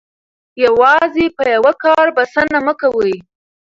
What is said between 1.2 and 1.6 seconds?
په